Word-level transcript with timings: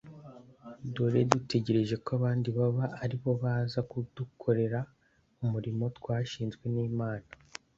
duhore 0.93 1.19
dutegereje 1.31 1.95
ko 2.03 2.09
abandi 2.17 2.47
baba 2.57 2.85
aribo 3.03 3.31
baza 3.41 3.79
kudukorera 3.89 4.79
umurimo 5.43 5.83
twashinzwe 5.97 6.63
n'imana 6.75 7.27